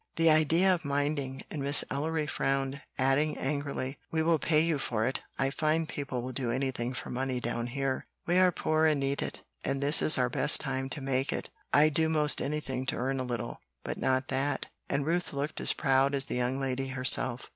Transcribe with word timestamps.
"The 0.15 0.31
idea 0.31 0.73
of 0.73 0.83
minding!" 0.83 1.43
and 1.51 1.61
Miss 1.61 1.83
Ellery 1.91 2.25
frowned, 2.25 2.81
adding 2.97 3.37
angrily, 3.37 3.99
"We 4.09 4.23
will 4.23 4.39
pay 4.39 4.59
you 4.61 4.79
for 4.79 5.05
it. 5.05 5.21
I 5.37 5.51
find 5.51 5.87
people 5.87 6.23
will 6.23 6.31
do 6.31 6.49
anything 6.49 6.95
for 6.95 7.11
money 7.11 7.39
down 7.39 7.67
here." 7.67 8.07
"We 8.25 8.39
are 8.39 8.51
poor 8.51 8.87
and 8.87 8.99
need 8.99 9.21
it, 9.21 9.43
and 9.63 9.79
this 9.79 10.01
is 10.01 10.17
our 10.17 10.27
best 10.27 10.59
time 10.59 10.89
to 10.89 11.01
make 11.01 11.31
it. 11.31 11.51
I'd 11.71 11.93
do 11.93 12.09
most 12.09 12.41
anything 12.41 12.87
to 12.87 12.95
earn 12.95 13.19
a 13.19 13.23
little, 13.23 13.59
but 13.83 13.99
not 13.99 14.29
that;" 14.29 14.65
and 14.89 15.05
Ruth 15.05 15.33
looked 15.33 15.61
as 15.61 15.73
proud 15.73 16.15
as 16.15 16.25
the 16.25 16.35
young 16.35 16.59
lady 16.59 16.87
herself. 16.87 17.49